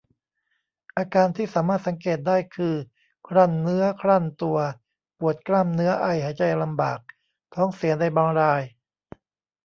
[0.97, 2.75] อาการที่สามารถสังเกตได้คือ
[3.27, 4.57] ครั่นเนื้อครั่นตัว
[5.19, 6.99] ปวดกล้ามเนื้อ ไอ หายใจลำบาก
[7.55, 8.61] ท้องเสีย ในบางราย